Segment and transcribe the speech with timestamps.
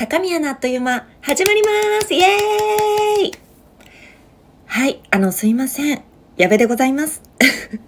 [0.00, 1.68] 高宮のあっという間、始まりま
[2.06, 3.32] すイエーイ
[4.64, 6.02] はい、あの、すいません。
[6.38, 7.20] 矢部でございます。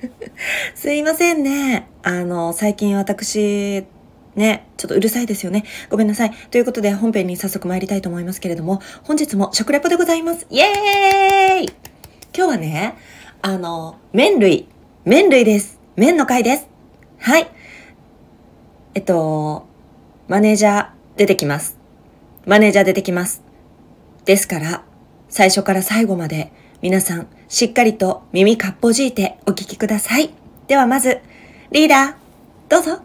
[0.77, 1.89] すいませんね。
[2.03, 3.87] あの、最近私、
[4.37, 5.65] ね、ちょっとうるさいですよね。
[5.89, 6.33] ごめんなさい。
[6.51, 10.47] ということで本編に早速参りたいと思いますけれども、本日も食レポでございます。
[10.51, 11.73] イエーイ
[12.37, 12.95] 今日はね、
[13.41, 14.69] あの、麺類、
[15.07, 15.81] 麺類です。
[15.97, 16.69] 麺の回です。
[17.21, 17.47] はい。
[18.95, 19.67] えっと、
[20.29, 20.87] マネージャー
[21.17, 21.81] 出てきます。
[22.45, 23.43] マネージャー出てきます。
[24.25, 24.85] ですから、
[25.29, 30.31] 最初から最後まで皆さんしっかりと耳かっぽじいてお聞きください。
[30.67, 31.21] ではまず、
[31.71, 32.15] リーダー、
[32.69, 33.01] どうぞ。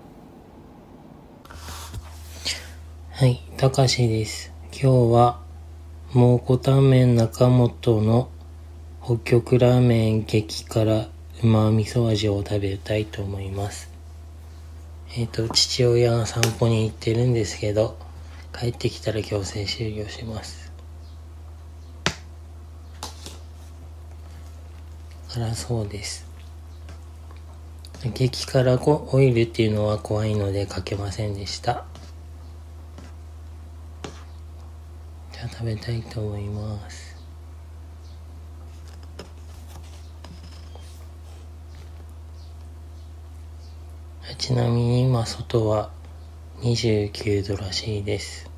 [3.12, 4.52] はい、たかしです。
[4.72, 5.40] 今日は、
[6.14, 8.30] 蒙古タンメン中本の
[9.04, 11.10] 北極ラーメン激辛
[11.44, 13.92] うま味噌味を食べたいと思います。
[15.16, 17.98] えっ、と、父親が散歩に行ってるんですけど、
[18.60, 20.72] 帰ってきたら強制終了します。
[25.30, 26.26] 辛そうです。
[28.16, 31.86] 激辛オイルっていうのは怖いのでかけませんでした。
[35.34, 37.16] じゃあ食べたいと思います。
[44.40, 45.92] ちなみに今外は
[46.62, 48.50] 29度らしいです。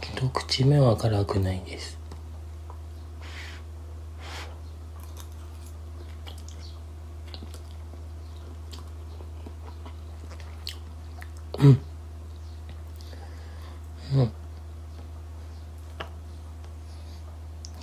[0.00, 1.98] けど口目は辛くないです。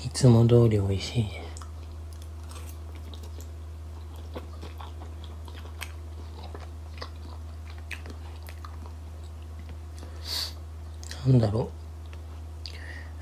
[0.03, 1.29] いつも通り美味しいで
[10.23, 10.57] す。
[11.25, 11.78] なんだろう。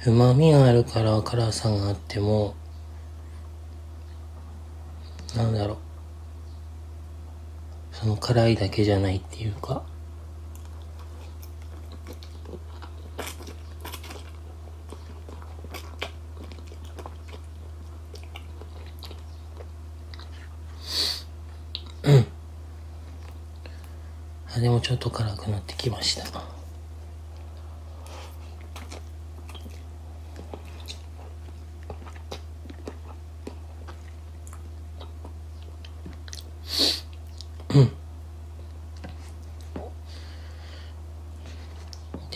[0.09, 2.55] 旨味があるから辛さがあっても、
[5.35, 5.77] なんだろう。
[7.91, 9.83] その辛いだけじゃないっていうか。
[24.55, 26.56] あ、でもちょっと辛くなってきました。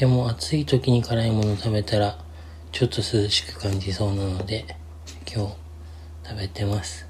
[0.01, 2.17] でも暑い時に辛いもの食べたら
[2.71, 4.65] ちょっと涼しく感じそうなので
[5.31, 5.53] 今日
[6.27, 7.07] 食べてます。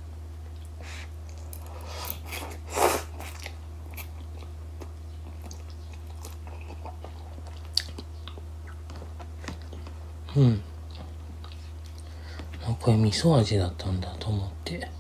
[10.35, 10.61] うん。
[12.65, 14.91] あこれ味噌味だったんだと思って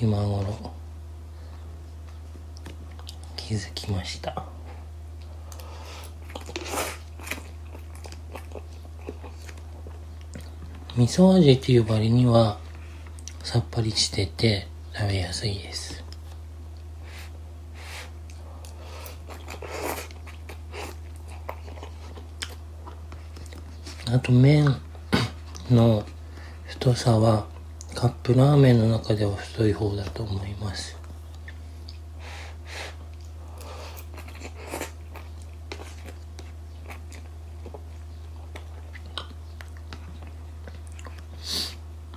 [0.00, 0.72] 今頃
[3.36, 4.55] 気づきました。
[10.96, 12.58] 味噌味っていう割には
[13.42, 16.04] さっぱりしてて食べやすいです。
[24.08, 24.74] あと麺
[25.70, 26.04] の
[26.66, 27.46] 太さは
[27.94, 30.96] カップラーメンの中では太い方だと思います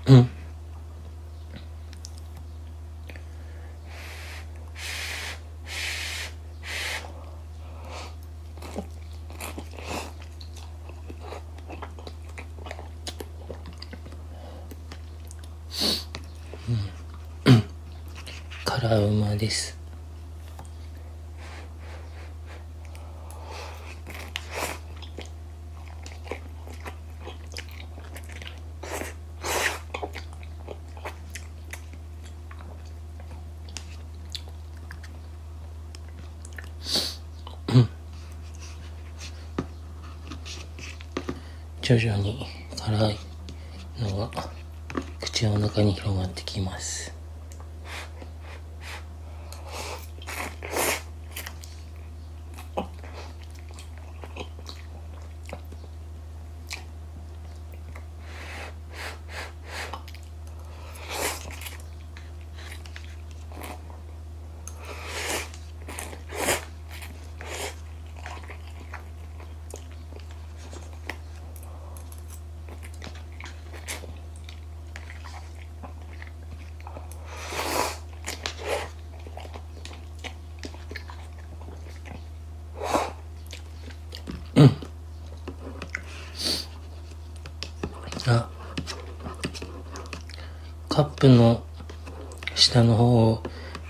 [0.10, 0.30] うん
[18.66, 19.80] 辛うまです
[42.00, 42.46] 徐々に
[42.78, 43.18] 辛い
[44.00, 44.32] のが
[45.20, 47.19] 口の中に広がってきます。
[91.20, 91.62] プの
[92.56, 93.44] 下の方を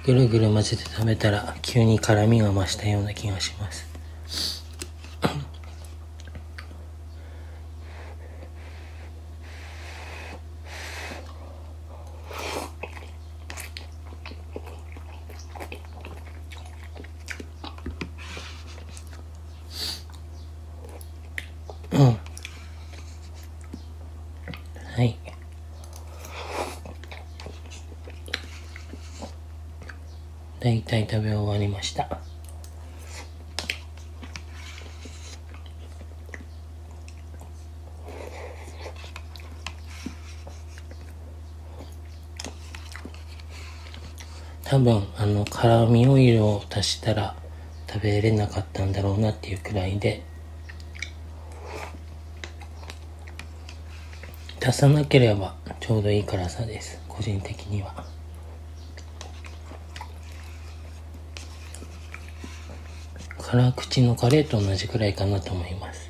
[0.03, 3.87] ぐるぐる混ぜて食べたら急に辛みが増したような気がします。
[21.91, 22.17] うん。
[24.95, 25.19] はい。
[30.69, 32.19] だいたい食べ終わりました。
[44.63, 47.35] 多分、あの、辛味オイルを足したら
[47.91, 50.21] 食べれなかったんだろうなっていうくらいで、
[54.63, 57.01] 足さなければちょうどいい辛さです。
[57.07, 58.18] 個人的には。
[63.51, 66.07] 辛口のカレーと同じくらいかなと思います。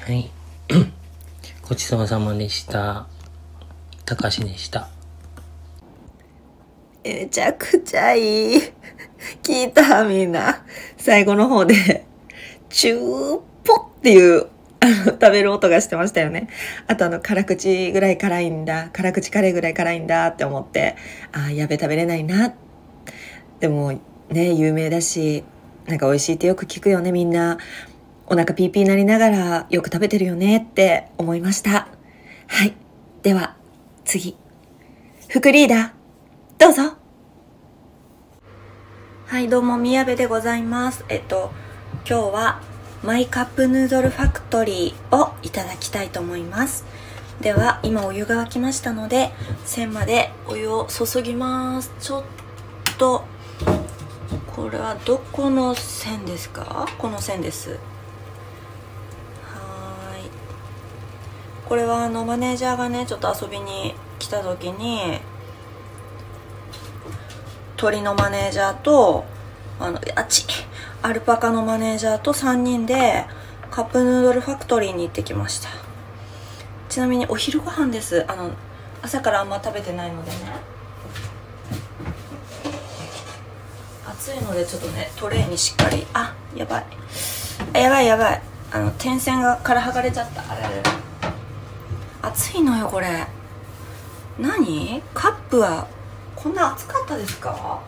[0.00, 0.30] はい。
[1.68, 3.06] ごちそうさまでした。
[4.06, 4.88] たかしでした。
[7.04, 8.72] めちゃくちゃいい。
[9.42, 10.61] 聞いたみんな。
[11.02, 12.04] 最後の方で、
[12.68, 14.46] チューポっていう、
[14.78, 16.46] あの、食べる音がしてましたよね。
[16.86, 18.88] あとあの、辛口ぐらい辛いんだ。
[18.92, 20.94] 辛口カレーぐらい辛いんだって思って、
[21.32, 22.54] ああ、やべ、食べれないな。
[23.58, 23.98] でも、
[24.30, 25.42] ね、有名だし、
[25.88, 27.58] なんか美味しいってよく聞くよね、みんな。
[28.26, 31.88] お腹ピーピーなりながらよく食べてるよねって思いました。
[32.46, 32.74] はい。
[33.24, 33.56] では、
[34.04, 34.36] 次。
[35.28, 35.90] 副リーダー、
[36.58, 37.01] どうぞ。
[39.32, 41.06] はい、どうも、宮部でございます。
[41.08, 41.52] えっと、
[42.06, 42.60] 今日は、
[43.02, 46.84] マイカップヌードルファクトリーをいただきたいと思います。
[47.40, 49.32] では、今お湯が沸きましたので、
[49.64, 51.94] 線までお湯を注ぎます。
[51.98, 52.24] ちょっ
[52.98, 53.24] と、
[54.54, 56.86] これはどこの線ですか？
[56.98, 57.70] この線です。
[57.70, 57.80] はい。
[61.66, 65.22] これはあの、マネージャーがね、ちょっと遊びに来た時に、
[67.82, 69.24] 鳥のマネージャーと
[69.80, 70.46] あのあっち
[71.02, 73.24] アルパカのマネージャーと3人で
[73.72, 75.68] カップヌードルファクトリーに行ってきました。
[76.88, 78.24] ちなみにお昼ご飯です。
[78.30, 78.52] あの
[79.02, 80.36] 朝からあんま食べてないのでね。
[84.06, 86.06] 暑いのでちょっとねトレーにしっかり。
[86.14, 86.86] あやばい。
[87.74, 88.42] あやばいやばい。
[88.70, 90.40] あの点線がから剥がれちゃった。
[90.52, 90.82] あれあれ。
[92.22, 93.26] 暑いのよこれ。
[94.38, 95.02] 何？
[95.14, 95.88] カップは
[96.42, 97.80] こんな暑かったですか？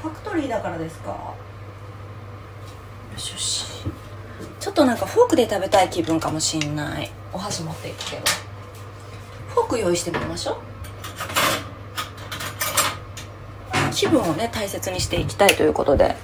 [0.00, 1.10] ファクトリーだからですか？
[1.10, 1.36] よ
[3.18, 3.66] しよし。
[4.58, 7.10] ちょっとなんかフォークで食べたい気分かもしんない。
[7.32, 8.22] お箸持っていくけど。
[9.48, 10.56] フォーク用意してみましょう。
[13.92, 16.16] 気分をね大切にしていきたいということで。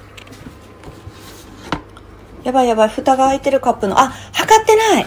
[2.43, 3.99] やばいやばい蓋が開いてるカップの。
[3.99, 5.05] あ測ってない。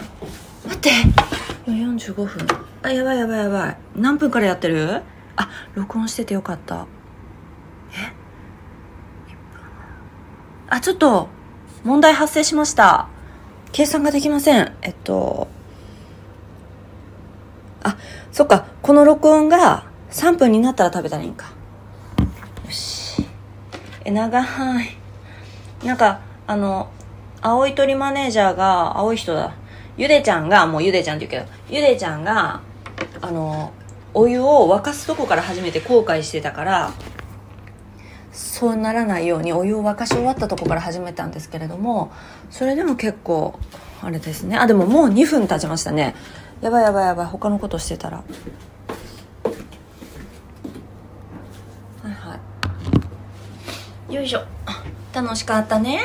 [0.66, 0.90] 待って。
[1.66, 2.46] 45分。
[2.82, 3.76] あやばいやばいやばい。
[3.96, 5.02] 何分からやってる？
[5.36, 6.86] あ録音しててよかった。
[7.92, 8.12] え？
[10.68, 11.28] あちょっと
[11.84, 13.08] 問題発生しました。
[13.72, 14.72] 計算ができません。
[14.82, 15.48] えっと
[17.82, 17.96] あ
[18.32, 18.66] そっか。
[18.82, 21.52] この録音が3分になったら食べたらいいんか。
[22.64, 23.24] よし。
[24.04, 24.42] え長
[24.82, 24.96] い。
[25.84, 26.90] なんかあの
[27.42, 29.54] 青い鳥マネージャーが青い人だ。
[29.96, 32.60] ゆでちゃんがもうゆでちゃんって言うけどゆでちゃんが
[33.20, 33.72] あの
[34.18, 36.94] お湯を沸かすとこから初めて後悔してたから
[38.32, 42.10] そうならないようにお湯を沸かし終わったとこから始めたんですけれども
[42.50, 43.60] それでも結構
[44.00, 44.56] あれですね。
[44.56, 46.14] あでももう2分経ちましたね。
[46.62, 47.26] やばいやばいやばい。
[47.26, 48.18] 他のことしてたら。
[48.18, 48.24] は
[52.04, 52.38] いは
[54.10, 54.14] い。
[54.14, 54.44] よいしょ。
[55.12, 56.00] 楽しかったね。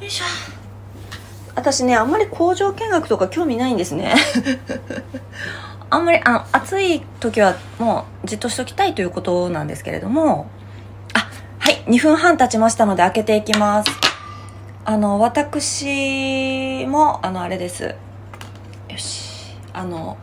[0.00, 0.24] よいしょ。
[1.54, 4.14] 私ねあんまり工場見学とか興味ないんですね。
[5.88, 10.50] あんまりあ暑い時はもうじっとしときたいということなんですけれども。
[11.14, 13.90] あはい2分半経ちましたので開けていきます。
[14.84, 17.94] あの私もあのあれです。
[18.88, 19.56] よし。
[19.72, 20.16] あの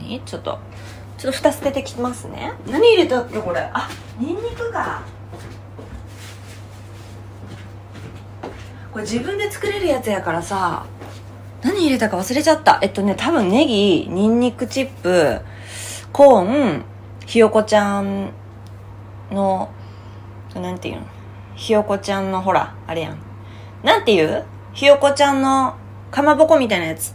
[0.00, 0.20] 何？
[0.24, 0.58] ちょっと
[1.18, 2.52] ちょっと蓋捨ててきますね。
[2.68, 3.60] 何入れたっけこれ？
[3.72, 5.02] あニンニクか
[8.92, 10.86] これ自分で作れるやつやからさ。
[11.64, 15.40] 何入れたか忘れちゃったえっとね多分ネギニンニクチップ
[16.12, 16.84] コーン、
[17.26, 18.32] ひよこちゃん
[19.32, 19.68] の、
[20.54, 21.06] なんていうの？
[21.56, 23.18] ひよこちゃんのほら、あれやん。
[23.82, 24.44] なんていう？
[24.74, 25.76] ひよこちゃんの
[26.12, 27.14] かまぼこみたいなやつ。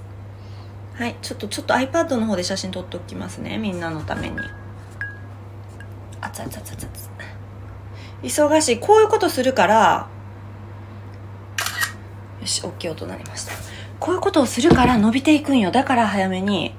[0.95, 3.57] はい、ちょっと、ちょっと iPad の方で写真撮っておきますね。
[3.57, 4.37] みんなのために。
[6.19, 7.09] あつあつあつあつあつ。
[8.21, 8.79] 忙しい。
[8.79, 10.09] こういうことするから、
[12.41, 13.53] よし、OK 音鳴りました。
[13.99, 15.71] こういうことをするから伸びていくんよ。
[15.71, 16.73] だから早めに。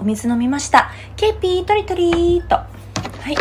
[0.00, 0.90] お水飲みました。
[1.16, 2.56] ケーピー、トリトリーと。
[2.56, 2.66] は
[3.30, 3.36] い。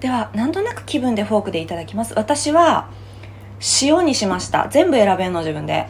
[0.00, 2.14] では、なんとなく気分でフォークでいただきます。
[2.16, 2.88] 私は、
[3.82, 4.68] 塩にしました。
[4.70, 5.86] 全部選べんの、自分で。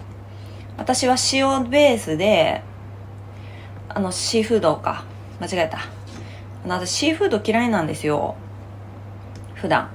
[0.77, 2.63] 私は塩ベースで、
[3.89, 5.05] あの、シーフードか。
[5.41, 5.79] 間違えた。
[6.65, 8.37] あの、私、シーフード嫌いなんですよ。
[9.55, 9.91] 普段。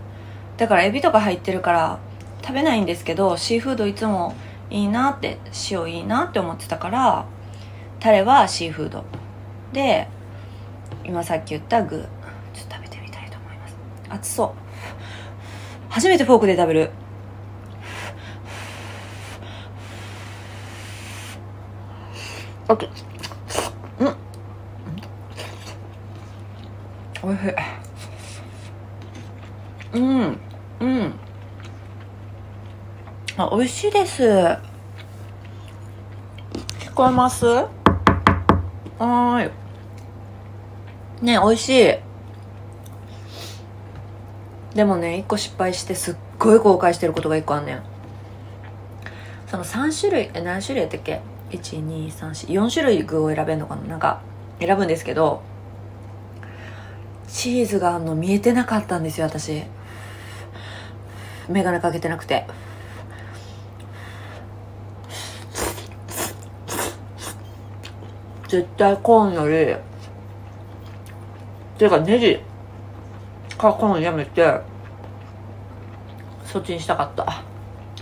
[0.58, 2.00] だから、エビとか入ってるから、
[2.42, 4.34] 食べないんですけど、シーフードいつも
[4.70, 5.40] いいなって、
[5.72, 7.26] 塩いいなって思ってたから、
[8.00, 9.04] タレはシーフード。
[9.74, 10.08] で、
[11.04, 11.98] 今さっき言った具、
[12.54, 13.76] ちょっと食べてみたいと思います。
[14.10, 14.50] 熱そう。
[15.90, 16.92] 初めてフォークで食べる。
[22.70, 22.90] オッケー。
[24.02, 24.16] うん。
[27.24, 27.56] おいしい。
[29.94, 30.40] うん。
[30.82, 31.20] うん。
[33.40, 34.24] あ、美味しいです。
[34.24, 34.58] 聞
[36.96, 37.46] こえます？
[37.46, 39.52] はー
[41.22, 41.24] い。
[41.24, 42.00] ね、美味しい。
[44.76, 47.84] でもね、一個失敗してすっごい後悔してることが一個あんねん。
[49.46, 53.84] その3種類、え、何種類やったっけ ?1、2、3、4、4種類具を選べんのかな？
[53.84, 54.22] なんか、
[54.60, 55.44] 選ぶんですけど、
[57.28, 59.62] チーズがあんの見えてなかったんですよ、私。
[61.48, 62.48] メガネかけてなくて。
[68.48, 69.76] 絶対コーンより、
[71.78, 72.40] ていうかネジ
[73.58, 74.62] かコーンやめて、
[76.46, 77.44] そっちにしたかった。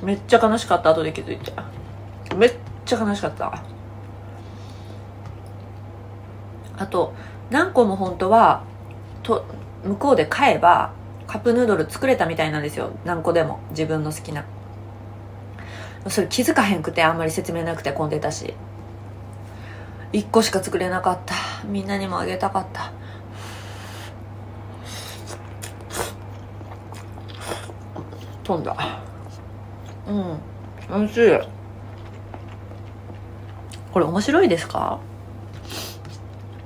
[0.04, 1.52] めっちゃ悲しかった、後で気づいて。
[2.36, 2.54] めっ
[2.86, 3.64] ちゃ悲しかった。
[6.78, 7.14] あと、
[7.50, 8.64] 何個も本当は、
[9.24, 9.46] と、
[9.84, 10.92] 向こうで買えば、
[11.26, 12.92] カップヌードル作れたみたいなんですよ。
[13.04, 13.60] 何個でも。
[13.72, 14.46] 自分の好きな。
[16.08, 18.54] それ気づかへんくて、あんまり説明なくて混んでたし。
[20.16, 21.36] 1個しか作れなかった。
[21.66, 22.94] みんなにもあげたかった。
[28.46, 29.02] 飛んだ。
[30.08, 30.40] うん。
[30.90, 31.22] 美味しい。
[33.92, 35.00] これ面白いですか？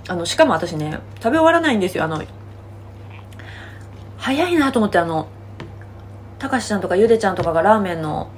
[0.08, 2.04] あの、しかも私ね、食べ終わらないんですよ。
[2.04, 2.22] あの、
[4.18, 5.28] 早いなと思ってあの、
[6.38, 8.30] たかしちゃんとかゆでちゃんとかがラーメンの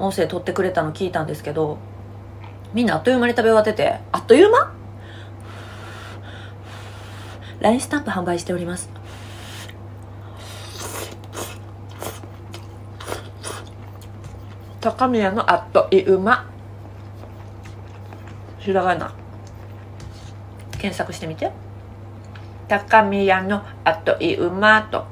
[0.00, 1.78] 音声撮ってくれたの聞いたんですけど、
[2.74, 4.72] みんなあっという間に食べ終わってて、あっという間
[7.60, 8.90] ?LINE スタンプ販売しております。
[14.80, 16.44] 高宮のあっという間。
[18.58, 19.14] ひらがな。
[20.72, 21.52] 検索してみて。
[22.68, 25.04] 高宮のあっという間と。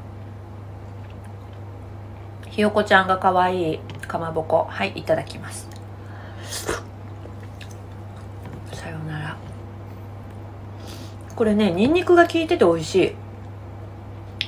[2.49, 4.67] ひよこちゃんが可愛いかまぼこ。
[4.69, 5.69] はい、いただきます。
[8.73, 9.37] さようなら。
[11.41, 13.15] これね、ニンニクが効いてて美味しい。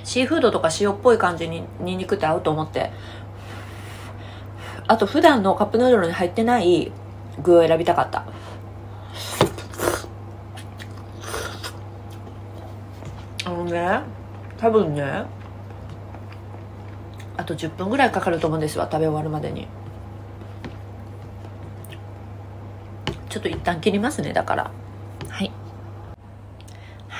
[0.04, 2.90] シーフードとか塩っぽい感じにニンニクって合うと思って。
[4.86, 6.92] あと普段のカップヌードルに入ってない
[7.42, 8.26] 具を選びたかった。
[13.46, 14.00] あのね、
[14.58, 15.24] 多分ね、
[17.38, 19.66] あと10分ぐらいかかると思うんですわ、食べ終わるまでに。
[23.30, 24.70] ちょっと一旦切りますね、だから。
[25.30, 25.61] はい。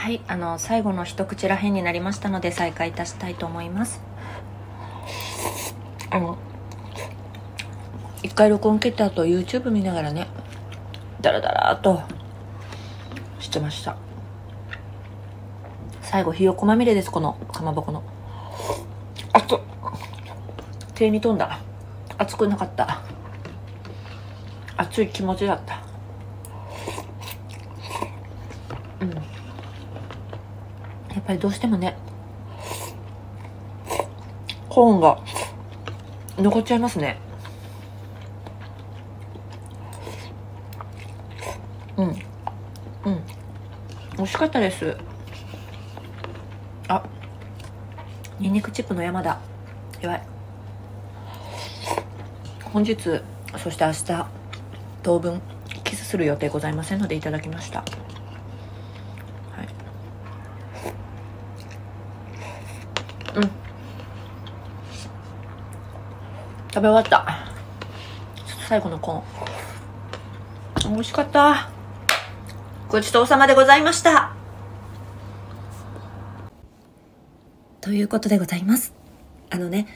[0.02, 4.00] はい、あの、最後の一口らへんになりましたので、再開いたしたいと思います。
[6.10, 6.36] あの、
[8.24, 10.26] 一回録音切った後 YouTube 見ながらね
[11.20, 12.02] ダラダラと
[13.38, 13.96] してました。
[16.00, 18.02] 最後ひよこまみれですこのかまぼこの。
[19.32, 19.58] 熱っ。
[20.96, 21.60] 手に飛んだ。
[22.18, 23.02] 熱くなかった。
[24.76, 25.80] 熱い気持ちだった
[29.00, 29.32] うん
[31.14, 31.96] やっぱりどうしてもね
[34.68, 35.18] コーンが
[36.38, 37.18] 残っちゃいますね
[41.96, 42.06] うん。
[42.06, 42.10] う
[43.10, 43.22] ん。
[44.16, 44.96] 美味しかったです。
[46.88, 47.02] あ、
[48.40, 49.38] ニンニクチップの山だ。
[50.00, 50.22] やばい。
[52.72, 52.96] 本日、
[53.62, 54.26] そして明日、
[55.02, 55.42] 当分、
[55.84, 57.84] キスする予定ございませんのでいただきました。
[63.34, 63.42] うん。
[66.72, 67.26] 食べ終わった。
[68.68, 70.92] 最後のコーン。
[70.94, 71.70] 美味しかった。
[72.88, 74.34] ごちそうさまでございました。
[77.80, 78.94] ということでございます。
[79.50, 79.86] あのね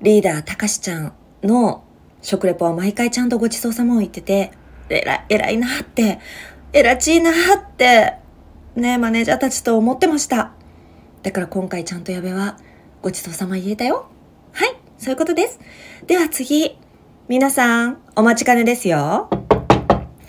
[0.00, 1.84] リーダーたかしちゃんの
[2.22, 4.52] 食レポは毎回ちゃんとごちそうさまを言ってて
[4.88, 6.18] えらいなって
[6.72, 8.14] えらちいなって
[8.74, 10.52] ねマネージャーたちと思ってました。
[11.24, 12.58] だから今回ちゃんと矢部は
[13.02, 14.06] ごちそうさま言えたよ
[14.52, 15.60] はいそういうことです。
[16.06, 16.78] では次。
[17.28, 19.28] 皆さん、お待ちかねですよ。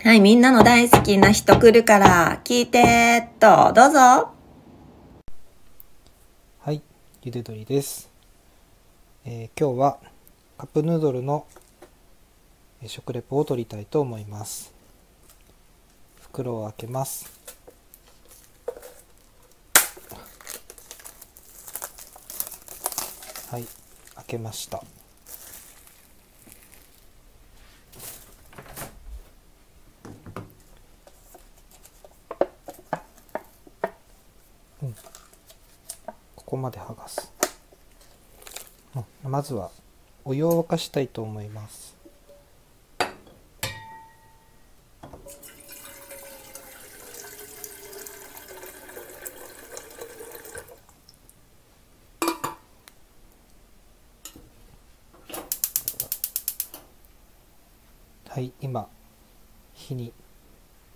[0.02, 3.98] はい、みんなの大好きな人来るから、聞いてと、どうぞ。
[6.60, 6.82] はい、
[7.22, 8.10] ゆで鶏です。
[9.24, 9.98] えー、今日は
[10.58, 11.46] カップヌードルの
[12.86, 14.74] 食レポを取りたいと思います。
[16.20, 17.55] 袋を開けます。
[23.50, 23.64] はい。
[24.16, 24.82] 開けました。
[34.82, 34.94] うん。
[36.34, 37.32] ここまで剥がす、
[38.94, 39.70] うん、まずは
[40.24, 41.95] お湯を沸かしたいと思います。
[58.36, 58.86] はい今
[59.72, 60.12] 火に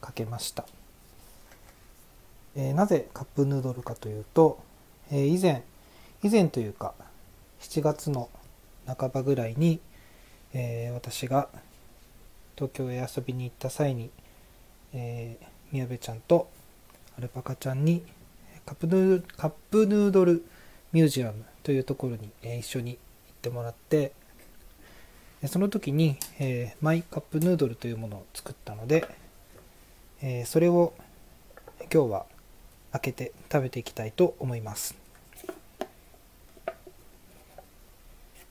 [0.02, 0.66] かけました、
[2.54, 4.62] えー、なぜカップヌードルかというと、
[5.10, 5.62] えー、以前
[6.22, 6.92] 以前というか
[7.60, 8.28] 7月の
[8.86, 9.80] 半ばぐらいに、
[10.52, 11.48] えー、私が
[12.56, 14.10] 東京へ遊びに行った際に、
[14.92, 16.50] えー、宮部ちゃんと
[17.16, 18.04] アルパカちゃんに
[18.66, 20.44] カップヌーカップヌードル
[20.92, 22.98] ミュージアムというところに、え、一緒に行
[23.32, 24.12] ってもらって
[25.46, 29.06] その時に、えー、マイカップヌードルというものを作ったので、
[30.20, 30.92] えー、それを
[31.92, 32.26] 今日は
[32.92, 34.94] 開けて食べていきたいと思います。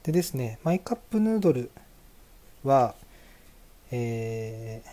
[0.01, 1.69] でですねマイカップヌードル
[2.63, 2.95] は、
[3.91, 4.89] えー、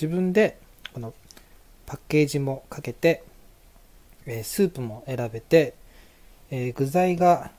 [0.00, 0.58] 自分で
[0.94, 1.12] この
[1.86, 3.24] パッケージもかけて、
[4.26, 5.74] えスープも選べて、
[6.50, 7.52] え具材が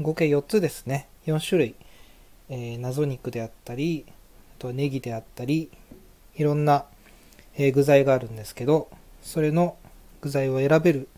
[0.00, 1.06] 合計4つですね。
[1.26, 1.74] 4種類
[2.50, 4.12] えー、謎肉であったり、あ
[4.58, 5.70] とネギであったり、
[6.36, 6.84] いろんな、
[7.56, 8.88] えー、具材があるんですけど、
[9.22, 9.76] それの
[10.20, 11.08] 具材を選べる、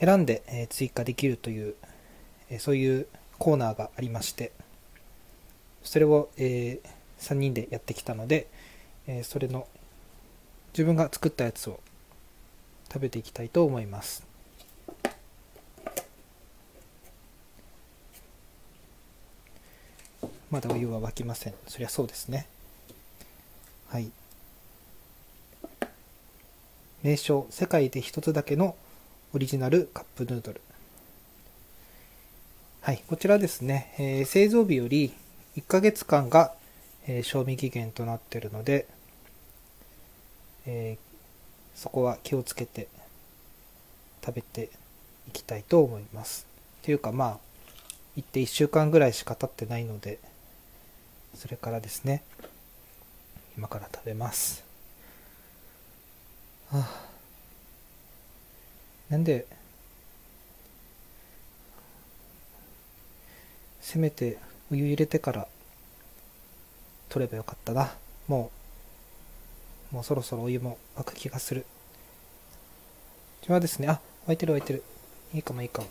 [0.00, 1.74] 選んで、えー、追加できるという、
[2.50, 3.06] えそういう
[3.38, 4.52] コーナーがありまして、
[5.82, 6.80] それを、え
[7.18, 8.46] 3人でやってきたので、
[9.06, 9.66] えそれの
[10.72, 11.80] 自分が作ったやつを
[12.92, 14.27] 食べていきたいと思います。
[20.50, 21.54] まだお湯は沸きません。
[21.66, 22.46] そりゃそうですね。
[23.88, 24.10] はい。
[27.02, 28.74] 名称世界で一つだけの
[29.34, 30.60] オリジナルカップヌードル。
[32.80, 33.02] はい。
[33.06, 35.12] こちらですね、えー、製造日より
[35.56, 36.54] 1ヶ月間が、
[37.06, 38.86] えー、賞味期限となっているので、
[40.66, 42.88] えー、そこは気をつけて
[44.24, 44.70] 食べて
[45.28, 46.46] いきたいと思います。
[46.82, 47.38] というかまあ
[48.16, 50.18] 行って1週間ぐらいしか経ってないので
[51.34, 52.22] それからですね
[53.56, 54.64] 今から食べます。
[56.70, 57.08] はあ。
[59.10, 59.46] なんで
[63.80, 64.38] せめて
[64.70, 65.48] お湯入れてから
[67.08, 67.94] 取ればよかったな。
[68.26, 68.50] も
[69.92, 71.64] うもうそろそろお湯も沸く気がする。
[73.40, 74.82] 自分はですねあ沸いてる沸いてる。
[75.32, 75.88] いいかもいいかも。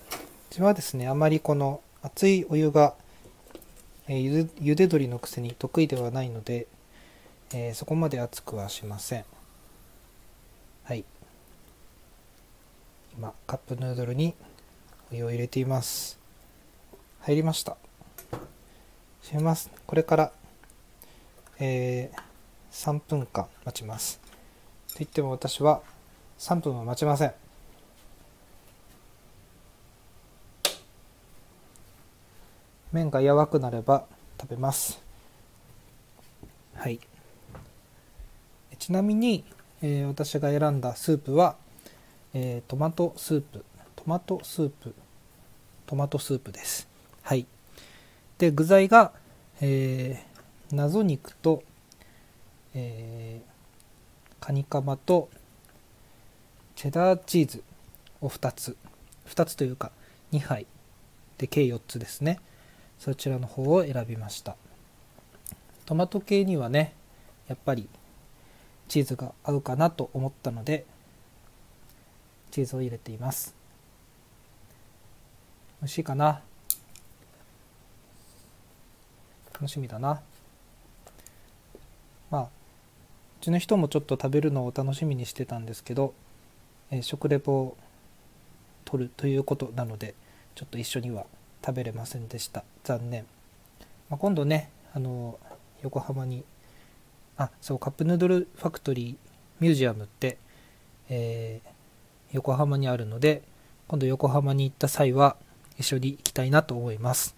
[0.49, 2.93] 自分はですねあまりこの熱いお湯が
[4.09, 6.67] え、ゆゆで鶏のくせに得意ではないので、
[7.53, 9.25] えー、そこまで熱くはしません。
[10.83, 11.03] はい。
[13.17, 14.33] 今カップヌードルに
[15.11, 16.17] お湯を入れています。
[17.21, 17.75] 入りました。
[19.23, 19.69] 閉めます。
[19.85, 20.31] これから、
[21.59, 22.19] えー、
[22.71, 24.21] 3分間待ちます。
[24.89, 25.81] と言っても私は
[26.39, 27.46] 3分は待ちません。
[32.91, 34.05] 麺が柔らくなれば
[34.39, 35.01] 食べます。
[36.75, 36.99] はい。
[38.79, 39.43] ちなみに、
[39.81, 41.55] えー、私が選んだスープは、
[42.33, 43.65] えー、トマトスープ。
[43.95, 44.93] トマトスープ。
[45.85, 46.87] トマトスープです。
[47.23, 47.45] はい。
[48.37, 49.11] で具材が、
[49.59, 51.63] えー、謎肉と、
[52.75, 55.29] えー、カニカマと
[56.75, 57.63] チェダーチーズ
[58.21, 58.77] を2つ。
[59.27, 59.91] 2つというか
[60.31, 60.67] 2杯。
[61.37, 62.39] で計4つですね。
[62.99, 64.55] そちらの方を選びました。
[65.85, 66.93] トマト系にはね
[67.47, 67.87] やっぱり
[68.89, 70.85] チーズが合うかなと思ったので
[72.51, 73.55] チーズを入れています。
[75.81, 76.41] 美味しいかな？
[79.53, 80.21] 楽しみだな。
[82.29, 82.47] まあう
[83.41, 86.13] ちの人もちょっと食べるのを楽しみにしてたんですけど、
[86.91, 87.77] えー、食レポを
[88.85, 90.15] 取るということなので
[90.55, 91.25] ちょっと一緒には
[91.67, 92.63] 食べれませんでした。
[92.85, 93.25] 残念、
[94.09, 95.37] まあ、今度ねあの
[95.83, 96.45] 横浜に
[97.35, 99.15] あそうカップヌードルファクトリー
[99.59, 100.37] ミュージアムって、
[101.09, 101.69] えー、
[102.31, 103.43] 横浜にあるので
[103.89, 105.35] 今度横浜に行った際は
[105.77, 107.35] 一緒に行きたいなと思います。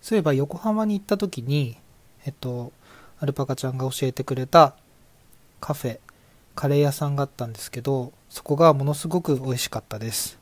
[0.00, 1.76] そういえば横浜に行った時に
[2.24, 2.72] えっと
[3.18, 4.76] アルパカちゃんが教えてくれた
[5.60, 5.98] カフェ
[6.54, 10.39] カレー屋さんがあったんですけどそこがものすごく美味しかったです。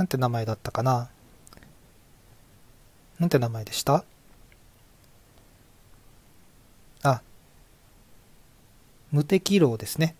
[0.00, 1.10] なんて名前だったかな？
[3.18, 4.02] なんて名前でした？
[7.02, 7.20] あ、
[9.12, 10.14] 無敵楼ですね。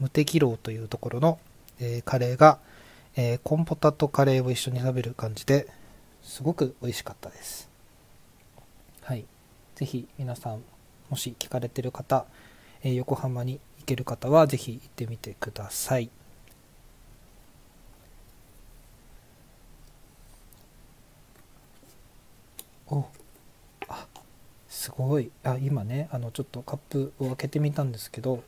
[0.00, 1.38] 無敵楼というところの、
[1.80, 2.60] えー、カレーが、
[3.14, 5.68] えー、コンポタとカレーを一緒に食べる感じで
[6.22, 7.68] すごく美味しかったです。
[9.02, 9.26] はい。
[9.74, 10.62] ぜひ皆さん、
[11.10, 12.24] もし聞かれてる方、
[12.82, 16.08] えー、横浜に行ける方はぜひ行ってみてください。
[22.92, 23.06] お
[23.88, 24.06] あ
[24.68, 25.30] すごい。
[25.44, 28.42] あ今ねあのちょっとカップを開けてみたんですけど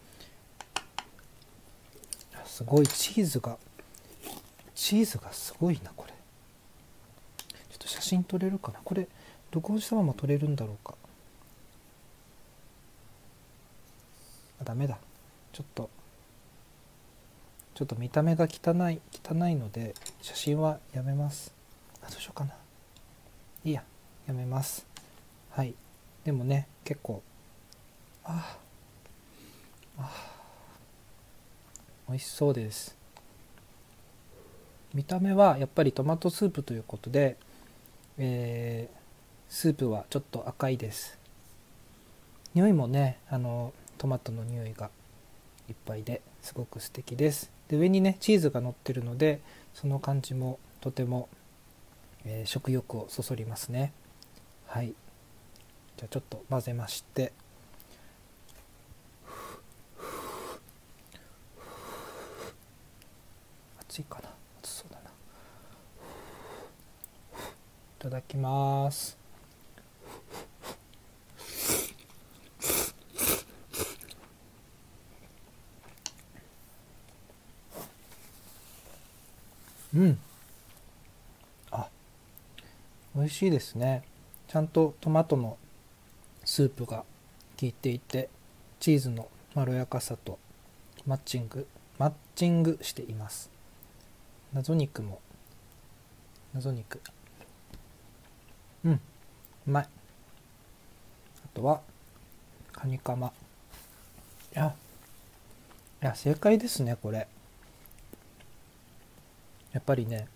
[2.45, 3.57] すごいチーズが
[4.75, 6.13] チーズがすごいなこれ。
[7.71, 8.81] ちょっと写真撮れるかな？
[8.85, 9.09] これ
[9.51, 10.95] 録音したまま撮れるんだろうか。
[14.61, 14.99] あダメだ。
[15.53, 15.89] ちょっと
[17.75, 21.53] ちょっと見た目が汚い汚いので写真はやめます。
[22.03, 22.55] あどうしようかな。
[23.65, 23.83] いいや。
[24.27, 24.87] やめます。
[25.51, 25.75] はい。
[26.25, 27.23] でもね結構
[28.25, 28.57] あ
[29.99, 30.11] あ
[32.09, 32.97] 美味しそうです。
[34.95, 37.37] 見た目はやっぱりトマトスープということで、
[38.17, 38.97] えー、
[39.49, 41.19] スープはちょっと赤いです。
[42.55, 44.91] 匂いもねあのトマトの匂いが
[45.69, 47.51] いっぱいですごく素敵です。
[47.69, 49.41] で上にねチーズが乗ってるので
[49.75, 51.29] その感じもとても、
[52.25, 53.93] えー、食欲をそそりますね。
[54.75, 54.87] はい。
[55.97, 57.33] じゃあちょっと混ぜまして。
[63.79, 64.31] 熱いかな？
[64.61, 65.11] 熱そうだな。
[65.11, 65.13] い
[68.01, 69.17] ただきます。
[79.95, 80.19] うん。
[81.71, 81.87] あ
[83.15, 84.03] 美味しいですね。
[84.55, 85.59] ちゃんとトマトの
[86.45, 86.99] スープが
[87.59, 88.29] 効いていて
[88.79, 90.39] チーズのまろやかさと
[91.05, 91.67] マッチング
[91.99, 93.51] マッチングしています。
[94.53, 95.19] 謎肉も
[96.55, 97.01] 謎肉。
[98.85, 99.01] うんう
[99.67, 99.89] まい。
[101.45, 101.81] あとは
[102.71, 103.33] カニカマ。
[104.55, 104.77] いや
[106.01, 107.27] いや正解ですねこれ。
[109.73, 110.29] やっぱりね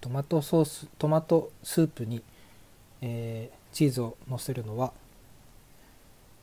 [0.00, 2.22] トマトソーストマトスープに
[3.06, 4.90] えー、チーズをのせるのは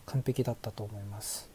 [0.06, 1.50] 完璧だったと思います。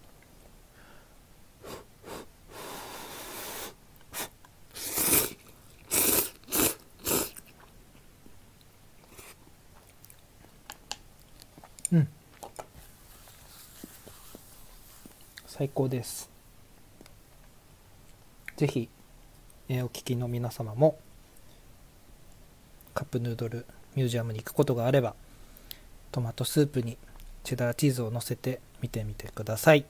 [11.93, 12.09] うん。
[15.47, 16.29] 最高です。
[18.57, 18.89] ぜひ、
[19.69, 20.99] えー、お聞きの皆様も
[22.93, 23.67] カップヌードル
[23.97, 25.15] ミュージアムに行くことがあれば
[26.13, 26.97] トマトスープに
[27.43, 29.87] チェダーチーズを乗せて見てみてください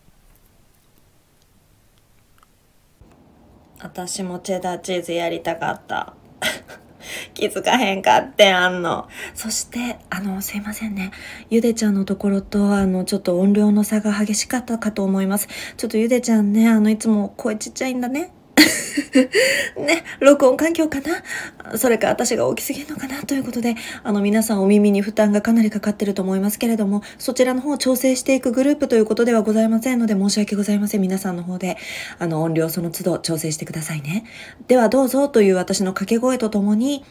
[3.80, 6.14] 私もチェダーチーズやりたかった
[7.34, 9.08] 気づかへんかってあんの。
[9.34, 11.12] そして、あの、すいませんね。
[11.50, 15.48] ゆでちゃんのところと、あの、ちょっと音量の差が激しかったかと思います。
[15.76, 18.32] ちょっとゆでちゃんね、あの、いつも声ちっちゃいんだね。
[19.76, 21.78] ね、録音環境かな？
[21.78, 23.22] それか私が大きすぎるのかな？
[23.22, 31.00] ということで、あの皆さんお耳に負担がかなりかかってると思いますけれども、そちらの方を調整していくグループということではございませんので申し訳ございません。
[31.00, 31.76] 皆さんの方で、
[32.18, 34.24] あの音量その都度調整してくださいね。
[34.68, 37.04] ではどうぞという私の掛け声とともに、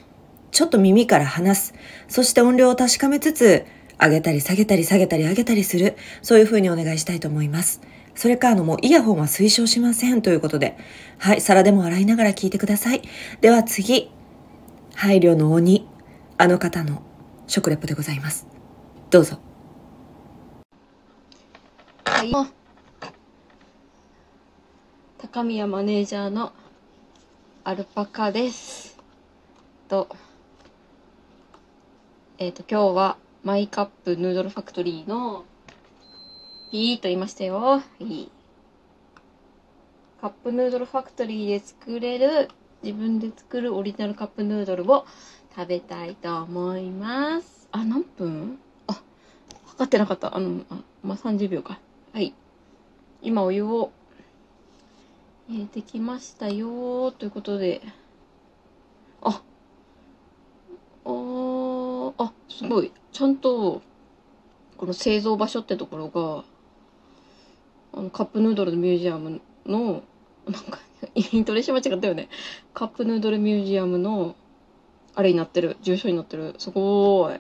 [0.52, 1.74] ちょっと耳から離す。
[2.08, 3.66] そして音量を確かめつつ、
[4.00, 5.96] 上げたり下げたり下げたり上げたりする。
[6.22, 7.82] そういう風にお願いしたいと思います。
[8.16, 10.78] それかあのもうイヤホンは推奨しませんということで、
[11.18, 13.02] はい、皿でも洗いながら聞いてください。
[13.42, 14.10] では次、
[14.96, 15.88] 配慮の鬼、
[16.38, 17.04] あの方の
[17.48, 18.48] 食レポでございます。
[19.10, 19.38] どうぞ。
[22.06, 22.32] はい。
[25.18, 26.54] 高宮マネージャーの
[27.66, 28.98] アルパカです。
[29.90, 30.08] と、
[32.38, 35.44] えっ、と、今日はマイカップヌードルファクトリーの
[36.72, 37.82] いいと言いましたよ。
[38.00, 38.32] いい。
[40.20, 42.50] カップヌードルファクトリーで作れる、
[42.84, 45.06] 自分で作るオリジナルカップヌードルを
[45.56, 47.68] 食べたいと思います。
[47.72, 48.60] あ、何分？
[48.88, 49.02] あ、
[49.66, 50.36] 測ってなかった。
[50.36, 51.80] あの、あまあ、30秒か。
[52.14, 52.34] はい。
[53.22, 53.92] 今お湯を
[55.48, 57.82] 入れてきましたよということで。
[59.22, 59.42] あ、
[61.06, 62.92] あーあ、すごい。
[63.12, 63.82] ちゃんと、
[64.78, 66.44] この製造場所ってところが、
[67.96, 70.04] あの、カップヌードルミュージアムの、
[70.48, 70.80] なんか、
[71.16, 72.28] イントネーション間違ったよね。
[72.74, 74.36] カップヌードルミュージアムの、
[75.16, 75.78] あれになってる。
[75.82, 76.56] 住所になってる。
[76.58, 77.40] すごーい。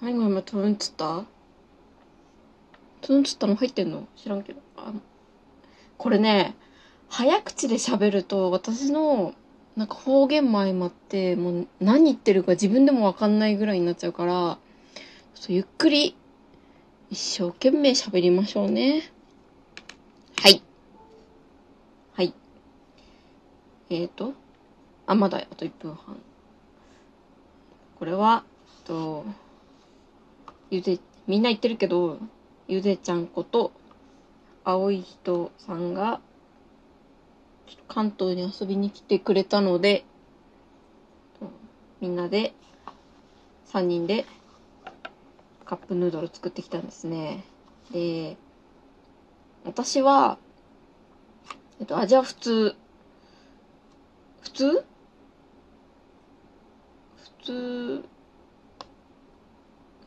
[0.00, 1.24] 何が今、トゥーンっつった
[3.02, 4.08] トゥーンっつったの入ってんの？
[4.16, 4.60] 知らんけど。
[4.76, 4.92] あ
[5.96, 6.56] これね、
[7.08, 9.34] 早口で喋ると、私の、
[9.76, 14.58] なんか方言も相まって、もう何言ってるか自分でもわかんないぐらいになっちゃうから、
[15.34, 16.16] そうゆっくり、
[17.08, 19.12] 一生懸命喋りましょうね。
[20.42, 20.60] はい。
[22.14, 22.34] はい。
[23.90, 24.32] えーと、
[25.06, 26.16] あ、まだあと1分半。
[28.00, 29.24] これは、えっと、
[30.70, 32.18] ゆで、みんな言ってるけど、
[32.66, 33.70] ゆでちゃんこと、
[34.64, 36.20] 青い人さんが、
[37.86, 40.04] 関東に遊びに来てくれたので、
[42.00, 42.52] みんなで、
[43.66, 44.26] 3人で、
[45.66, 47.44] カップヌードル作ってきたんですね。
[47.92, 48.36] で、
[49.64, 50.38] 私は、
[51.80, 52.76] えっと、味は普通。
[54.42, 54.84] 普通？
[57.16, 58.04] 普通、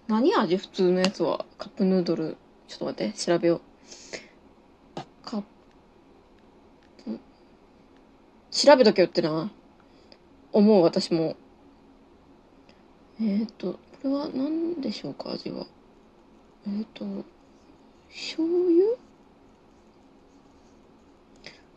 [0.08, 0.58] 何味？
[0.58, 1.46] 普通のやつは？
[1.58, 2.38] カップヌードル。
[2.70, 3.62] ちょっと待って、調べよう。
[5.24, 5.48] カップ、
[8.52, 9.52] 調べとけよってな。
[10.54, 11.36] 思う、私も。
[13.22, 15.66] えっ、と、れは何でしょうか、味は。
[16.68, 17.06] えっ、ー、と、
[18.10, 18.98] 醤油？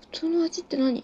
[0.00, 1.02] 普通の味って何？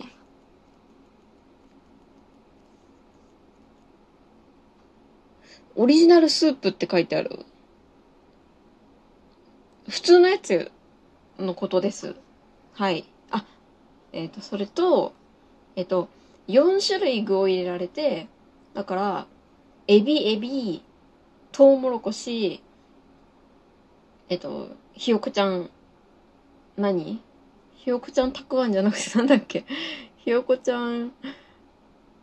[5.77, 7.45] オリジナルスープって書いてある。
[9.89, 10.71] 普通のやつ
[11.39, 12.17] のことです。
[12.75, 13.05] はい。
[13.31, 13.45] あ、
[14.13, 15.15] えっ、ー、と、それと、
[15.77, 16.09] えっ、ー、と、
[16.49, 18.27] 4種類具を入れられて、
[18.75, 19.27] だから、
[19.87, 20.83] エビ、エビ、
[21.59, 22.62] トウモロコシ、
[24.29, 25.71] えっ、と、ひよこちゃん、
[26.77, 27.21] 何？
[27.75, 29.64] ひよこちゃんたくあんじゃなくてなんだっけ？
[30.18, 31.11] ひよこちゃん、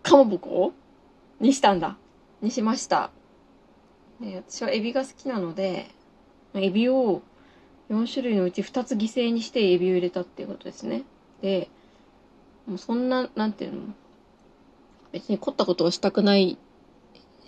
[0.03, 0.71] かまぼこ？
[1.41, 1.97] にしたんだ。
[2.41, 3.11] にしました。
[4.21, 5.87] で私はエビが好きなので、
[6.53, 7.21] エビを
[7.89, 11.03] 4種類のうち2つ犠牲にしてエビを入れたっていうことですね。
[11.41, 11.67] で、
[12.67, 13.81] もうそんな、なんていうの？
[15.11, 16.57] 別に凝ったことをしたくない、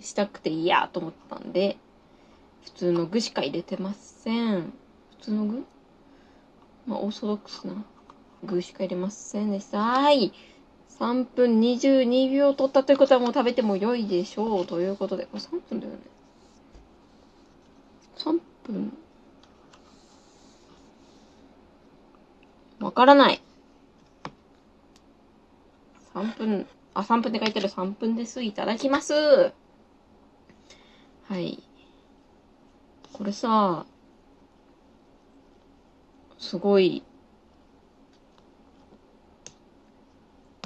[0.00, 1.76] したくていいやと思ったんで、
[2.64, 4.72] 普通の具しか入れてません。
[5.18, 5.64] 普通の具？
[6.86, 7.84] まあ、オーソドックスな
[8.44, 9.78] 具しか入れませんでした。
[9.78, 10.32] はい。
[10.98, 14.66] 3分22秒取ったということはもう食べても良いでしょう。
[14.66, 15.98] ということで、これ3分だよね。
[18.16, 18.96] 3分
[22.80, 23.42] わからない。
[26.14, 28.42] 3分、あ、3分って書いてある3分です。
[28.42, 29.52] いただきます。
[31.28, 31.62] はい。
[33.12, 33.84] これさ、
[36.38, 37.02] すごい、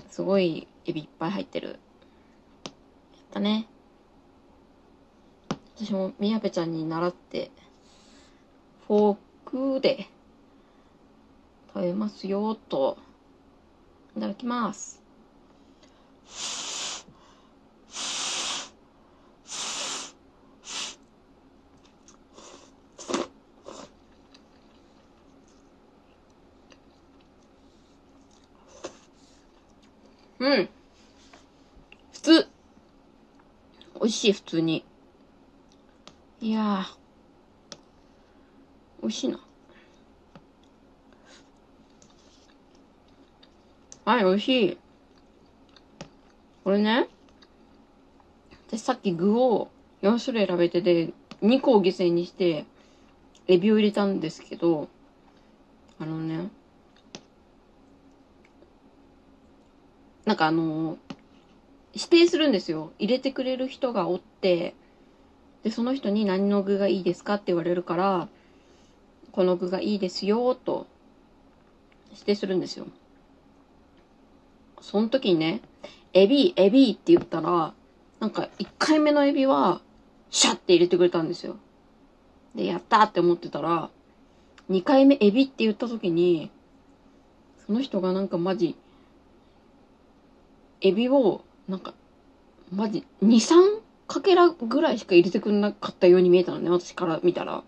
[0.08, 1.68] すごいエビいっぱい入ってる。
[1.68, 1.78] やっ
[3.32, 3.66] たね。
[5.74, 7.50] 私もみやべちゃんに習って、
[8.86, 10.06] フォークで
[11.74, 12.98] 食べますよ、と。
[14.16, 15.02] いただきます。
[30.42, 30.68] うん。
[32.12, 32.48] 普通。
[33.94, 34.84] 美味しい、普通に。
[36.40, 37.82] いやー。
[39.02, 39.38] 美味しいな。
[44.04, 44.78] はい、美味しい。
[46.64, 47.06] これね。
[48.66, 49.70] 私さっき具を
[50.02, 52.64] 4種類選べてて、2個を犠牲にして、
[53.46, 54.88] エビを入れたんですけど、
[56.00, 56.50] あのね、
[60.24, 60.98] なんかあの、
[61.94, 62.92] 指定するんですよ。
[62.98, 64.74] 入れてくれる人がおって、
[65.62, 68.28] で、その人に何の具がいいですかって言われるから、
[69.32, 70.86] この具がいいですよ、と
[72.12, 72.86] 指定するんですよ。
[74.80, 75.60] その時にね、
[76.12, 77.72] エビ、エビって言ったら、
[78.20, 79.80] なんか1回目のエビは、
[80.30, 81.56] シャッて入れてくれたんですよ。
[82.54, 83.90] で、やったって思ってたら、
[84.70, 86.50] 2回目エビって言った時に、
[87.66, 88.76] その人がなんかマジ、
[90.82, 91.94] エビを、なんか、
[92.70, 97.52] マジ、2、3かけらぐらいしか入れてくれなかったように見えたのね、私から見たら。
[97.52, 97.58] な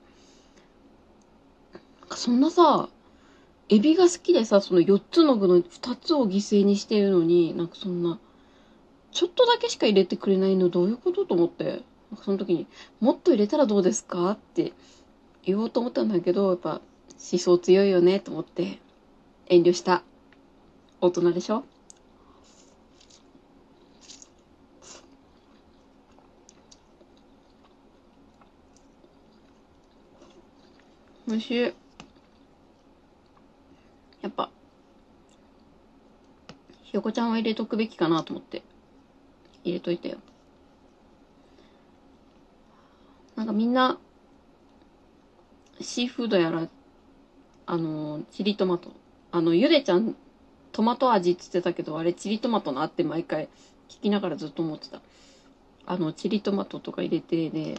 [2.07, 2.89] んかそんなさ、
[3.71, 8.19] エビが好きでさ、その4つの具の2つを犠牲にしてるのに、なんかそんな、
[9.13, 11.77] ちょっとだけしか入れてくれないのどういうことと思って、なん
[12.19, 12.67] かその時に、
[13.01, 14.73] もっと入れたらどうですかって
[15.45, 16.81] 言おうと思ったんだけど、やっぱ
[17.33, 18.81] 思想強いよねと思って、
[19.47, 20.03] 遠慮した。
[21.01, 21.65] 大人でしょ？
[31.35, 31.61] 美味しい。
[34.23, 34.51] やっぱ、
[36.85, 38.63] ひよこちゃんは入れとくべきかなと思って、
[39.65, 40.19] 入れといたよ。
[43.35, 43.99] なんかみんな、
[45.81, 46.69] シーフードやら、
[47.67, 48.93] あの、チリトマト。
[49.33, 50.15] あの、ゆでちゃん、
[50.71, 53.49] トマト味って言ってたけど、あれチリトマトなって毎回
[53.89, 55.01] 聞きながらずっと思ってた。
[55.85, 57.79] あの、チリトマトとか入れてね、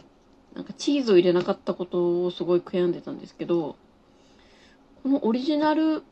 [0.56, 3.76] なんかチーズを入れなかったことをすごい悔やんでたんですけど、
[5.02, 6.02] このオリジナル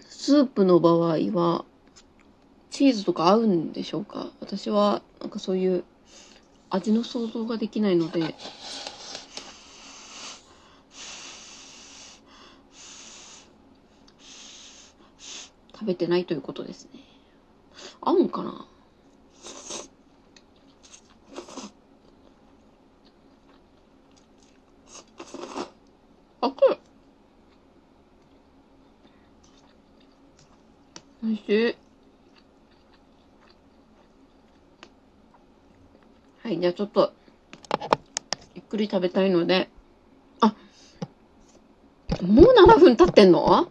[0.00, 0.96] スープの場合
[1.32, 1.64] は、
[2.70, 4.26] チーズとか合うんでしょうか？
[4.40, 5.84] 私は、なんかそういう
[6.68, 8.34] 味の想像ができないので、
[15.72, 17.00] 食べてないということですね。
[18.00, 18.66] 合うんかな
[26.42, 26.78] あく
[31.22, 31.76] おいしい。
[36.42, 37.14] はい、じゃあちょっと、
[38.54, 39.70] ゆっくり食べたいので、
[40.40, 40.54] あ、
[42.20, 43.70] もう7分経ってんの？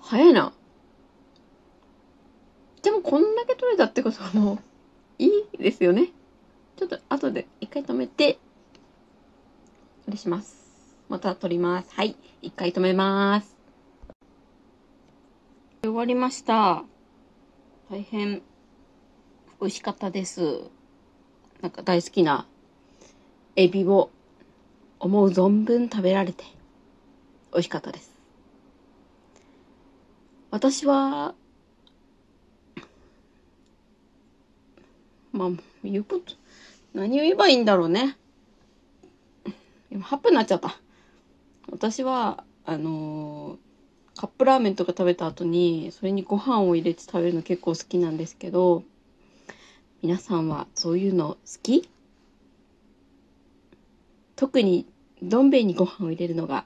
[0.00, 0.54] 早いな。
[2.82, 4.58] でもこんだけ取れたってことはもう、
[5.18, 6.08] いいですよね。
[6.76, 8.38] ちょっと後で一回止めて、
[10.08, 10.96] あれします。
[11.10, 11.90] また撮ります。
[11.94, 12.16] はい。
[12.40, 13.58] 一回止めます。
[15.82, 16.84] 終わりました。
[17.90, 18.40] 大変
[19.60, 20.62] 美味しかったです。
[21.60, 22.46] なんか大好きな
[23.56, 24.10] エビを
[24.98, 26.44] 思う存分食べられて
[27.52, 28.10] 美味しかったです。
[30.50, 31.34] 私は、
[35.32, 35.50] まあ、
[35.84, 36.34] 言うこと、
[36.94, 38.16] 何を言えばいいんだろうね。
[39.90, 40.80] 今、8分になっちゃった。
[41.70, 48.84] 私は、あのー、カップラーメンとか食べた後に、それにご飯を入れて食べるの結構好きなんですけど、
[50.02, 51.88] 皆さんはそういうの好き？
[54.36, 54.86] 特に
[55.22, 56.64] どん兵衛にご飯を入れるのが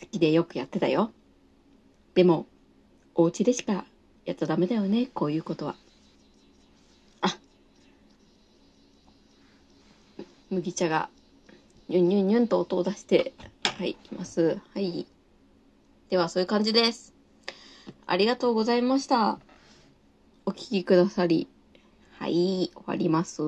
[0.00, 1.10] 好きでよくやってたよ。
[2.14, 2.46] でも、
[3.14, 3.84] お家でしか
[4.24, 5.76] やっちゃダメだよね、こういうことは。
[7.20, 7.36] あ、
[10.50, 11.10] 麦茶が、
[11.88, 14.58] ニュンニュンニュンと音を出して、はい、います。
[14.72, 15.06] はい。
[16.08, 17.12] では、そういう感じです。
[18.06, 19.38] ありがとうございました。
[20.46, 21.46] お聴きくださり。
[22.28, 23.40] はい、終わります。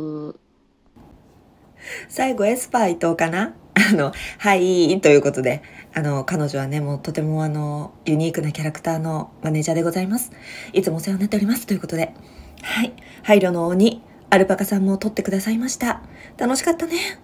[2.09, 3.55] 最後エスパー伊藤かな？
[3.77, 5.63] あの、はい、ということで、
[5.93, 10.33] あの、彼女はね、もうとてもあの、ユニークなキャラクターのマネージャーでございます。
[10.73, 11.67] いつもお世話になっております。
[11.67, 12.15] ということで、
[12.63, 16.01] はい、配慮の鬼、アルパカさんも撮ってくださいました。
[16.39, 17.21] 楽しかったね。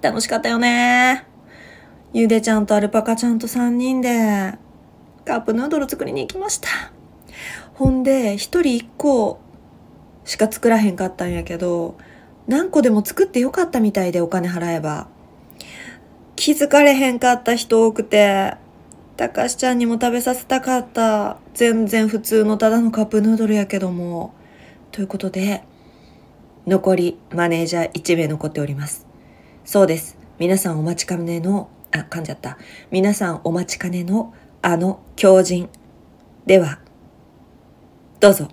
[0.00, 1.26] 楽しかったよね。
[2.14, 4.54] ゆでちゃんとアルパカちゃんと3人で、
[5.26, 6.68] カップヌードル作りに行きました。
[7.74, 9.43] ほんで、一人一個
[10.24, 11.96] しか作らへんかったんやけど、
[12.46, 15.08] 何個でも作ってよかったみたいでお金払えば。
[16.36, 18.54] 気づかれへんかった人多くて、
[19.16, 21.38] たかしちゃんにも食べさせたかった。
[21.54, 24.34] 全然普通のただのカップヌードルやけども。
[24.90, 25.62] ということで、
[26.66, 29.06] 残りマネージャー1名残っております。
[29.64, 30.18] そうです。
[30.38, 32.58] 皆さんお待ちかねの、あ、噛んじゃった。
[32.90, 35.68] 皆さんお待ちかねのあの狂人。
[36.46, 36.80] では、
[38.20, 38.48] どうぞ。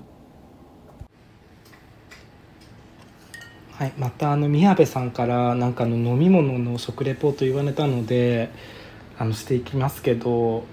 [3.81, 8.51] はい、またあの宮部さんからなんかの飲み物の食レポート言われたので
[9.17, 10.65] あのしていきますけど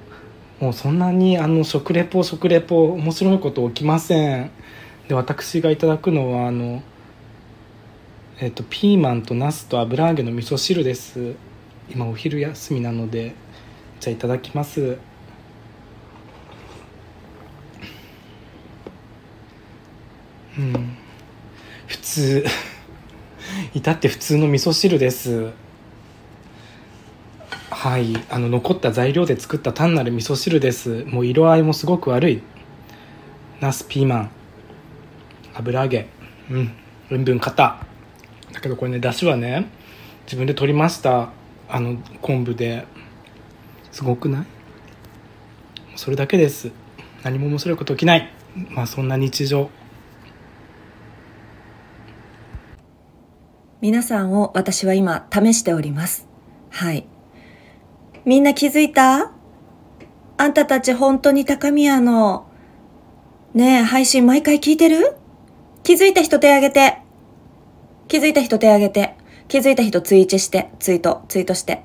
[0.61, 4.51] もうそんなにあの食レポ食レポ面白いこと起きません。
[5.09, 6.83] で私がいただくのはあの
[8.41, 11.35] えっとピーマンとナスと油揚げの味噌汁です。
[11.89, 13.35] 今お昼休みなので
[14.01, 14.99] じゃあいただきます。
[20.59, 20.97] うん。
[21.87, 22.45] 普通。
[23.75, 25.53] 至って普通の味噌汁です。
[27.71, 28.17] はい。
[28.31, 31.05] あの残った材料で作った単なる味噌汁です。
[31.05, 32.43] もう色合いもすごく悪い。
[33.61, 34.31] ナスピーマン。
[35.55, 36.09] 油揚げ。
[36.51, 36.73] うん。
[37.11, 37.87] うんぶん硬。
[38.53, 39.69] だけどこれねだしはね
[40.25, 41.31] 自分で取りました。
[41.69, 42.87] あの昆布で。
[43.93, 44.47] すごくない？
[45.97, 46.71] それだけです。
[47.23, 48.31] 何も面白いこと起きない。
[48.71, 49.71] まあそんな日常。
[53.81, 56.27] 皆さんを私は今試しております。
[56.71, 57.07] はい。
[58.25, 59.31] みんな気づいた？
[60.37, 62.49] あんたたち本当に高宮の、
[63.55, 65.17] ねえ、配信毎回聞いてる？
[65.85, 66.99] 気づいた人手挙げて。
[68.09, 69.15] 気づいた人手挙げて。
[69.47, 71.85] 気づいた人ツイーチして、ツイート、ツイートして。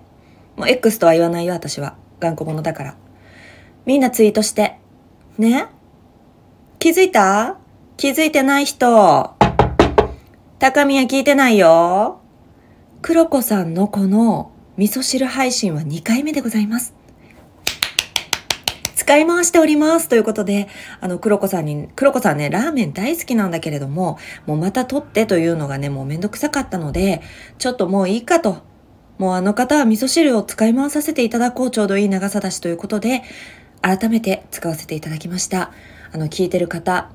[0.58, 1.96] もう X とは言わないよ、私は。
[2.20, 2.96] 頑固者だから。
[3.86, 4.80] みんなツイートして。
[5.38, 5.68] ね
[6.80, 7.58] 気づいた？
[7.98, 9.36] 気づいてない人。
[10.64, 12.22] 高宮聞いてないよ。
[13.02, 16.94] 黒子さんのこの味噌汁配信は2回目でございます。
[18.96, 20.08] 使い回しております。
[20.08, 20.70] ということで、
[21.02, 27.22] あの、黒子さんに、黒子さんね、ラーメン大好きなんだけれども、もうまた取ってというのがね、もうめんどくさかったので、
[27.58, 28.60] ちょっともういいかと。
[29.18, 31.72] もうあの方は味噌汁を使い回させていただこう。
[31.72, 33.24] ちょうどいい長さだしということで、
[33.82, 35.74] 改めて使わせていただきました。
[36.14, 37.10] あの、聞いてる方、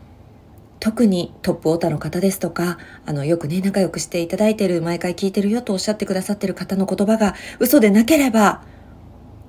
[0.81, 8.63] 特にトップオータの方ですとか、あの、よくね、仲良くしていただいてる、毎回聞いてるよとおっしゃってくださってる方の言葉が嘘でなければ、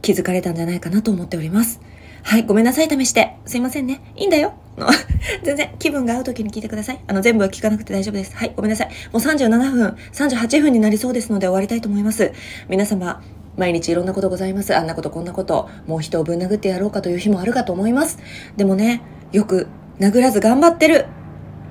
[0.02, 1.82] 気づかれたんじゃないかなと思っております。
[2.24, 3.38] はい、ごめんなさい、試して。
[3.46, 4.02] すいませんね。
[4.16, 4.54] いいんだよ。
[5.44, 7.00] 全然気分が合う時に聞いてください。
[7.08, 8.36] あの、全部は聞かなくて大丈夫です。
[8.36, 8.88] はい、ごめんなさい。
[9.12, 12.32] もう37分、38分になりそうですので終わりたいと思います。
[12.70, 13.22] 皆様、
[13.58, 14.76] 毎日いろんなことございます。
[14.76, 18.20] あんなことこんなこと、もう人をぶん殴ってやろうかという日もあるかと思います。
[18.58, 19.02] でもね、
[19.32, 19.68] よく
[20.00, 21.08] 殴らず頑張ってる。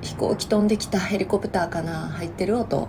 [0.01, 2.09] 飛行機飛んできたヘリコプターかな。
[2.09, 2.87] 入ってる音。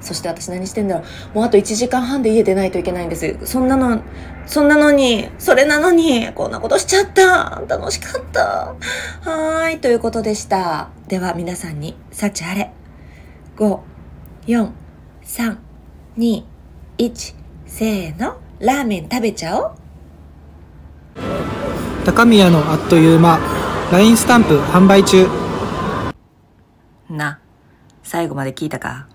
[0.00, 1.36] そして私何してんだろう。
[1.36, 3.38] もうあと1時間半で家出ないといけないんです。
[3.44, 4.02] そんなの
[4.46, 7.62] そんなのにそれなのにこんなことしちゃった。
[7.68, 8.74] 楽しかった。
[9.22, 9.78] はーい。
[9.78, 10.90] ということでした。
[11.08, 12.72] では皆さんに幸あれ。
[14.46, 16.44] 54321
[17.66, 18.36] せーの。
[18.60, 19.72] ラーメン食べちゃおう。
[22.04, 23.38] 高宮のあっという間。
[23.90, 25.26] LINE スタンプ販売中。
[27.08, 27.40] な。
[28.04, 29.08] 最後まで聞いたか？